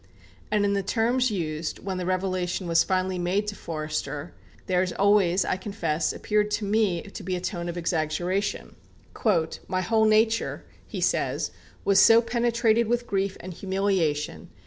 [0.49, 4.33] And in the terms used, when the revelation was finally made to Forster,
[4.65, 8.75] there has always, I confess, appeared to me to be a tone of exaggeration.
[9.67, 11.51] "My whole nature," he says,
[11.85, 14.49] "was so penetrated with grief and humiliation